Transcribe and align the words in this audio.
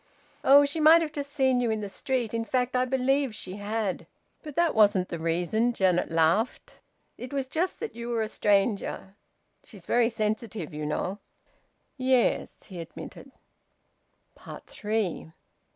"Oh! 0.43 0.65
She 0.65 0.79
might 0.79 1.03
have 1.03 1.11
just 1.11 1.31
seen 1.31 1.61
you 1.61 1.69
in 1.69 1.81
the 1.81 1.87
street. 1.87 2.33
In 2.33 2.43
fact 2.43 2.75
I 2.75 2.85
believe 2.85 3.35
she 3.35 3.57
had. 3.57 4.07
But 4.41 4.55
that 4.55 4.73
wasn't 4.73 5.09
the 5.09 5.19
reason," 5.19 5.73
Janet 5.73 6.09
laughed. 6.09 6.79
"It 7.19 7.31
was 7.31 7.47
just 7.47 7.79
that 7.81 7.93
you 7.93 8.09
were 8.09 8.23
a 8.23 8.27
stranger. 8.27 9.15
She's 9.63 9.85
very 9.85 10.09
sensitive, 10.09 10.73
you 10.73 10.87
know." 10.87 11.19
"Ye 11.97 12.15
es," 12.15 12.63
he 12.63 12.79
admitted. 12.79 13.31
THREE. 14.67 15.33